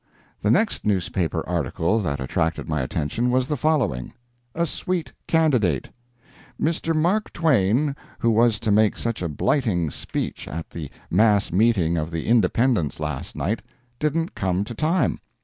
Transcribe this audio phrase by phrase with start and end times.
[0.41, 4.13] ]The next newspaper article that attracted my attention was the following:
[4.55, 5.91] A SWEET CANDIDATE.
[6.59, 6.95] Mr.
[6.95, 12.09] Mark Twain, who was to make such a blighting speech at the mass meeting of
[12.09, 13.61] the Independents last night,
[13.99, 15.19] didn't come to time!